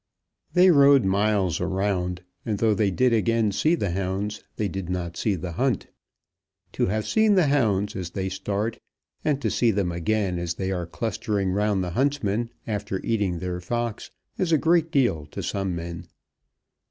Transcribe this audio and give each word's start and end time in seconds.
They 0.53 0.71
rode 0.71 1.05
miles 1.05 1.61
around, 1.61 2.23
and 2.43 2.57
though 2.57 2.73
they 2.73 2.89
did 2.89 3.13
again 3.13 3.51
see 3.51 3.75
the 3.75 3.91
hounds, 3.91 4.43
they 4.55 4.67
did 4.67 4.89
not 4.89 5.15
see 5.15 5.35
the 5.35 5.51
hunt. 5.51 5.85
To 6.71 6.87
have 6.87 7.05
seen 7.05 7.35
the 7.35 7.45
hounds 7.45 7.95
as 7.95 8.09
they 8.09 8.27
start, 8.27 8.79
and 9.23 9.39
to 9.43 9.51
see 9.51 9.69
them 9.69 9.91
again 9.91 10.39
as 10.39 10.55
they 10.55 10.71
are 10.71 10.87
clustering 10.87 11.51
round 11.51 11.83
the 11.83 11.91
huntsman 11.91 12.49
after 12.65 12.99
eating 13.03 13.37
their 13.37 13.61
fox, 13.61 14.09
is 14.39 14.51
a 14.51 14.57
great 14.57 14.89
deal 14.89 15.27
to 15.27 15.43
some 15.43 15.75
men. 15.75 16.07